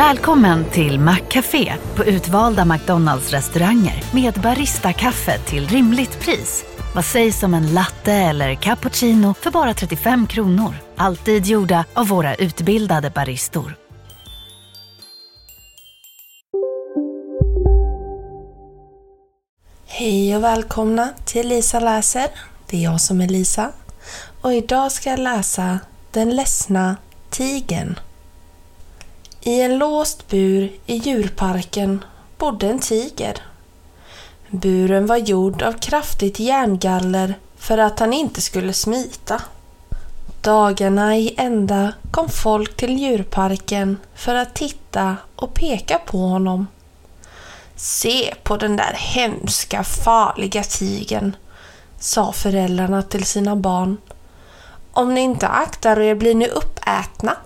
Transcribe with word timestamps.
Välkommen 0.00 0.64
till 0.64 1.00
Maccafé 1.00 1.74
på 1.96 2.04
utvalda 2.04 2.64
McDonalds 2.64 3.30
restauranger 3.30 4.04
med 4.14 4.34
Baristakaffe 4.34 5.38
till 5.38 5.68
rimligt 5.68 6.20
pris. 6.20 6.64
Vad 6.94 7.04
sägs 7.04 7.42
om 7.42 7.54
en 7.54 7.74
latte 7.74 8.12
eller 8.12 8.54
cappuccino 8.54 9.34
för 9.34 9.50
bara 9.50 9.74
35 9.74 10.26
kronor? 10.26 10.74
Alltid 10.96 11.46
gjorda 11.46 11.84
av 11.94 12.08
våra 12.08 12.34
utbildade 12.34 13.10
baristor. 13.10 13.76
Hej 19.86 20.36
och 20.36 20.44
välkomna 20.44 21.08
till 21.24 21.48
Lisa 21.48 21.80
läser. 21.80 22.26
Det 22.66 22.76
är 22.76 22.82
jag 22.82 23.00
som 23.00 23.20
är 23.20 23.28
Lisa. 23.28 23.72
Och 24.40 24.54
idag 24.54 24.92
ska 24.92 25.10
jag 25.10 25.20
läsa 25.20 25.78
Den 26.10 26.36
ledsna 26.36 26.96
tigern. 27.30 27.98
I 29.42 29.60
en 29.60 29.78
låst 29.78 30.28
bur 30.28 30.72
i 30.86 30.96
djurparken 30.96 32.04
bodde 32.38 32.66
en 32.66 32.78
tiger. 32.78 33.42
Buren 34.48 35.06
var 35.06 35.16
gjord 35.16 35.62
av 35.62 35.72
kraftigt 35.72 36.40
järngaller 36.40 37.34
för 37.56 37.78
att 37.78 37.98
han 37.98 38.12
inte 38.12 38.40
skulle 38.40 38.72
smita. 38.72 39.42
Dagarna 40.40 41.16
i 41.16 41.34
ända 41.38 41.92
kom 42.10 42.28
folk 42.28 42.76
till 42.76 42.98
djurparken 42.98 43.98
för 44.14 44.34
att 44.34 44.54
titta 44.54 45.16
och 45.36 45.54
peka 45.54 45.98
på 45.98 46.18
honom. 46.18 46.66
Se 47.76 48.34
på 48.42 48.56
den 48.56 48.76
där 48.76 48.94
hemska, 48.96 49.84
farliga 49.84 50.62
tigen, 50.62 51.36
sa 51.98 52.32
föräldrarna 52.32 53.02
till 53.02 53.24
sina 53.24 53.56
barn. 53.56 53.96
Om 54.92 55.14
ni 55.14 55.20
inte 55.20 55.48
aktar 55.48 56.00
er 56.00 56.14
blir 56.14 56.34
ni 56.34 56.48
uppätna. 56.48 57.36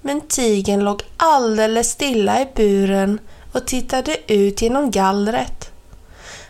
Men 0.00 0.20
tigen 0.20 0.80
låg 0.80 1.02
alldeles 1.16 1.90
stilla 1.90 2.40
i 2.40 2.48
buren 2.54 3.18
och 3.52 3.66
tittade 3.66 4.32
ut 4.32 4.62
genom 4.62 4.90
gallret. 4.90 5.70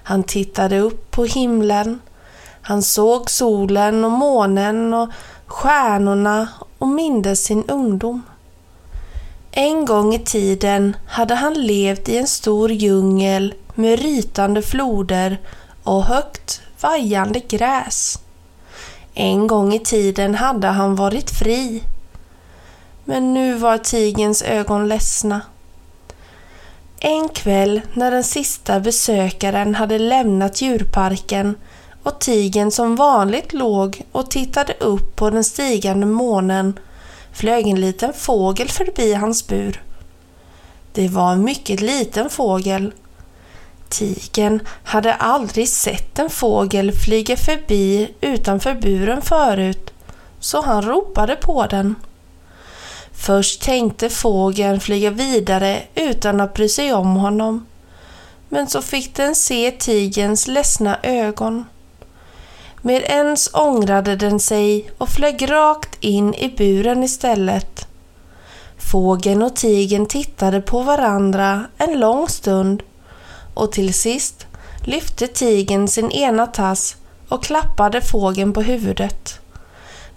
Han 0.03 0.23
tittade 0.23 0.79
upp 0.79 1.11
på 1.11 1.25
himlen. 1.25 2.01
Han 2.63 2.83
såg 2.83 3.31
solen 3.31 4.05
och 4.05 4.11
månen 4.11 4.95
och 4.95 5.09
stjärnorna 5.47 6.49
och 6.79 6.89
mindes 6.89 7.45
sin 7.45 7.65
ungdom. 7.65 8.23
En 9.51 9.85
gång 9.85 10.15
i 10.15 10.19
tiden 10.19 10.97
hade 11.07 11.35
han 11.35 11.55
levt 11.55 12.09
i 12.09 12.17
en 12.17 12.27
stor 12.27 12.73
djungel 12.73 13.55
med 13.75 13.99
rytande 13.99 14.63
floder 14.63 15.39
och 15.83 16.05
högt 16.05 16.61
vajande 16.81 17.41
gräs. 17.41 18.19
En 19.15 19.47
gång 19.47 19.75
i 19.75 19.79
tiden 19.79 20.35
hade 20.35 20.67
han 20.67 20.97
varit 20.97 21.31
fri. 21.31 21.83
Men 23.11 23.35
nu 23.35 23.55
var 23.55 23.79
tigens 23.79 24.43
ögon 24.43 24.89
ledsna. 24.89 25.41
En 27.01 27.29
kväll 27.29 27.81
när 27.93 28.11
den 28.11 28.25
sista 28.25 28.81
besökaren 28.81 29.75
hade 29.75 29.99
lämnat 29.99 30.61
djurparken 30.61 31.57
och 32.03 32.19
tigen 32.19 32.71
som 32.71 32.97
vanligt 32.97 33.53
låg 33.53 34.03
och 34.13 34.31
tittade 34.31 34.75
upp 34.81 35.17
på 35.17 35.31
den 35.31 35.45
stigande 35.45 36.07
månen 36.07 36.79
flög 37.33 37.67
en 37.67 37.81
liten 37.81 38.13
fågel 38.13 38.69
förbi 38.69 39.15
hans 39.15 39.47
bur. 39.47 39.83
Det 40.93 41.09
var 41.09 41.33
en 41.33 41.45
mycket 41.45 41.81
liten 41.81 42.31
fågel. 42.31 42.93
Tigen 43.89 44.61
hade 44.85 45.15
aldrig 45.15 45.69
sett 45.69 46.19
en 46.19 46.31
fågel 46.31 46.93
flyga 46.93 47.37
förbi 47.37 48.15
utanför 48.21 48.75
buren 48.75 49.23
förut, 49.23 49.91
så 50.41 50.63
han 50.63 50.83
ropade 50.83 51.37
på 51.37 51.67
den. 51.67 51.95
Först 53.29 53.63
tänkte 53.63 54.09
fågeln 54.09 54.81
flyga 54.81 55.11
vidare 55.11 55.83
utan 55.95 56.41
att 56.41 56.55
bry 56.55 56.69
sig 56.69 56.93
om 56.93 57.17
honom. 57.17 57.67
Men 58.49 58.69
så 58.69 58.83
fick 58.83 59.17
den 59.17 59.35
se 59.35 59.71
tigens 59.71 60.47
ledsna 60.47 60.99
ögon. 61.03 61.65
Med 62.83 63.03
ens 63.03 63.51
ångrade 63.55 64.17
den 64.17 64.41
sig 64.41 64.91
och 64.99 65.09
flög 65.09 65.51
rakt 65.51 65.97
in 66.01 66.35
i 66.35 66.55
buren 66.57 67.05
istället. 67.05 67.89
Fågeln 68.79 69.43
och 69.43 69.57
tigen 69.57 70.07
tittade 70.07 70.61
på 70.61 70.83
varandra 70.83 71.65
en 71.79 72.01
lång 72.01 72.29
stund 72.29 72.83
och 73.55 73.73
till 73.73 73.95
sist 73.95 74.47
lyfte 74.85 75.27
tigen 75.27 75.89
sin 75.89 76.11
ena 76.11 76.47
tass 76.47 76.97
och 77.29 77.45
klappade 77.45 78.01
fågeln 78.01 78.53
på 78.53 78.63
huvudet. 78.63 79.41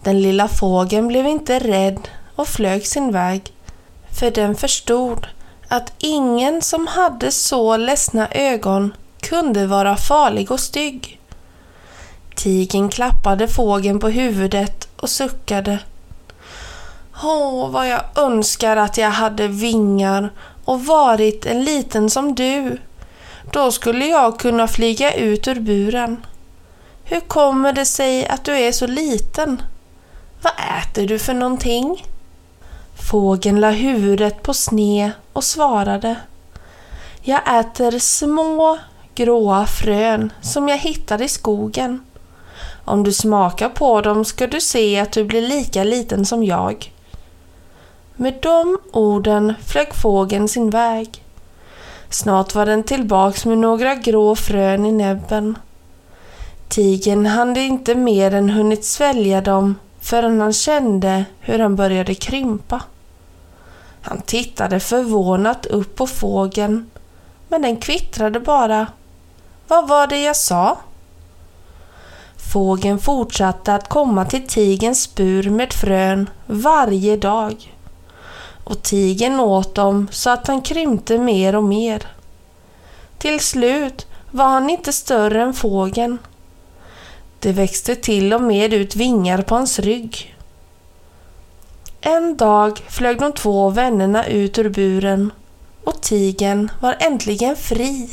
Den 0.04 0.22
lilla 0.22 0.48
fågeln 0.48 1.08
blev 1.08 1.28
inte 1.28 1.60
rädd 1.60 2.08
och 2.42 2.48
flög 2.48 2.88
sin 2.88 3.12
väg, 3.12 3.54
för 4.20 4.32
den 4.32 4.56
förstod 4.56 5.28
att 5.68 5.94
ingen 5.98 6.62
som 6.62 6.88
hade 6.88 7.32
så 7.32 7.78
ledsna 7.78 8.28
ögon 8.32 8.94
kunde 9.20 9.68
vara 9.68 9.96
farlig 9.96 10.52
och 10.52 10.60
stygg. 10.60 11.20
Tigen 12.36 12.90
klappade 12.90 13.48
fågeln 13.48 14.00
på 14.00 14.10
huvudet 14.10 14.88
och 14.98 15.10
suckade. 15.10 15.80
Åh, 17.24 17.70
vad 17.70 17.88
jag 17.88 18.02
önskar 18.16 18.78
att 18.78 18.98
jag 18.98 19.12
hade 19.12 19.48
vingar 19.48 20.30
och 20.66 20.86
varit 20.86 21.46
en 21.46 21.64
liten 21.64 22.10
som 22.10 22.36
du. 22.36 22.78
Då 23.52 23.72
skulle 23.72 24.06
jag 24.06 24.40
kunna 24.40 24.68
flyga 24.68 25.14
ut 25.14 25.48
ur 25.48 25.60
buren. 25.60 26.26
Hur 27.04 27.20
kommer 27.20 27.74
det 27.74 27.86
sig 27.86 28.28
att 28.28 28.44
du 28.44 28.58
är 28.58 28.72
så 28.72 28.88
liten? 28.88 29.62
Vad 30.42 30.54
äter 30.54 31.08
du 31.08 31.20
för 31.20 31.34
någonting? 31.34 32.06
Fågeln 33.10 33.60
la 33.60 33.70
huvudet 33.70 34.44
på 34.44 34.54
sne 34.54 35.12
och 35.34 35.44
svarade. 35.44 36.16
Jag 37.22 37.60
äter 37.60 38.00
små 38.00 38.78
gråa 39.16 39.66
frön 39.66 40.34
som 40.42 40.70
jag 40.70 40.78
hittar 40.78 41.22
i 41.22 41.28
skogen. 41.28 42.06
Om 42.86 43.04
du 43.04 43.12
smakar 43.12 43.70
på 43.70 44.02
dem 44.02 44.26
ska 44.26 44.48
du 44.48 44.62
se 44.62 45.00
att 45.00 45.12
du 45.12 45.24
blir 45.24 45.42
lika 45.42 45.84
liten 45.84 46.26
som 46.26 46.44
jag. 46.44 46.94
Med 48.16 48.34
de 48.42 48.78
orden 48.92 49.54
flög 49.66 49.94
fågeln 49.94 50.48
sin 50.48 50.70
väg. 50.70 51.24
Snart 52.10 52.56
var 52.56 52.66
den 52.66 52.84
tillbaks 52.84 53.46
med 53.46 53.58
några 53.58 53.96
grå 53.96 54.36
frön 54.36 54.86
i 54.86 54.92
näbben. 54.92 55.58
Tigen 56.68 57.26
hade 57.26 57.60
inte 57.60 57.96
mer 57.96 58.34
än 58.34 58.50
hunnit 58.50 58.86
svälja 58.86 59.42
dem 59.42 59.76
förrän 60.02 60.42
han 60.42 60.54
kände 60.54 61.26
hur 61.40 61.60
han 61.60 61.76
började 61.76 62.16
krympa. 62.16 62.82
Han 64.02 64.22
tittade 64.22 64.80
förvånat 64.80 65.66
upp 65.66 65.96
på 65.96 66.08
fågeln, 66.08 66.90
men 67.48 67.62
den 67.62 67.78
kvittrade 67.78 68.40
bara. 68.40 68.88
Vad 69.68 69.88
var 69.88 70.08
det 70.08 70.24
jag 70.24 70.36
sa? 70.36 70.78
Fågeln 72.54 73.00
fortsatte 73.00 73.76
att 73.76 73.90
komma 73.90 74.26
till 74.26 74.48
tigens 74.48 75.16
bur 75.16 75.50
med 75.50 75.74
frön 75.74 76.30
varje 76.46 77.18
dag. 77.18 77.76
Och 78.64 78.84
tigen 78.84 79.40
åt 79.40 79.76
dem 79.76 80.08
så 80.12 80.30
att 80.30 80.48
han 80.48 80.62
krympte 80.62 81.18
mer 81.18 81.56
och 81.56 81.64
mer. 81.64 82.08
Till 83.18 83.40
slut 83.40 84.08
var 84.32 84.48
han 84.48 84.70
inte 84.70 84.94
större 84.94 85.42
än 85.42 85.54
fågeln. 85.54 86.18
Det 87.42 87.52
växte 87.52 87.96
till 87.96 88.34
och 88.34 88.42
med 88.42 88.74
ut 88.74 88.96
vingar 88.96 89.42
på 89.42 89.56
hans 89.56 89.80
rygg. 89.80 90.36
En 92.02 92.38
dag 92.38 92.80
flög 92.90 93.20
de 93.20 93.32
två 93.34 93.70
vännerna 93.70 94.26
ut 94.26 94.60
ur 94.60 94.70
buren 94.70 95.32
och 95.84 96.02
tigen 96.02 96.72
var 96.80 96.98
äntligen 97.00 97.56
fri. 97.56 98.10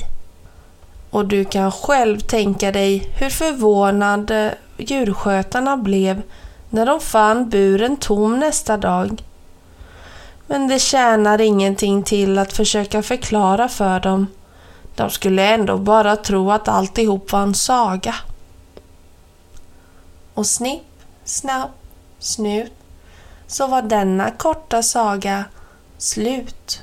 Och 1.11 1.27
du 1.27 1.44
kan 1.44 1.72
själv 1.72 2.19
tänka 2.21 2.72
dig 2.72 3.11
hur 3.19 3.31
förvånade 3.31 4.55
djurskötarna 4.77 5.77
blev 5.77 6.22
när 6.71 6.87
de 6.87 7.00
fann 7.00 7.50
buren 7.50 7.97
tom 7.97 8.41
nästa 8.41 8.77
dag. 8.77 9.22
Men 10.47 10.69
det 10.69 10.78
tjänar 10.78 11.41
ingenting 11.41 12.03
till 12.03 12.39
att 12.39 12.53
försöka 12.53 13.03
förklara 13.03 13.69
för 13.69 14.01
dem. 14.01 14.27
De 14.97 15.10
skulle 15.10 15.42
ändå 15.42 15.78
bara 15.78 16.16
tro 16.16 16.51
att 16.51 16.69
alltihop 16.69 17.33
var 17.33 17.42
en 17.42 17.54
saga. 17.54 18.15
Och 20.39 20.47
snipp, 20.47 21.03
snapp, 21.25 21.71
snut 22.19 22.73
så 23.47 23.67
var 23.67 23.83
denna 23.83 24.31
korta 24.31 24.83
saga 24.83 25.45
slut. 25.97 26.83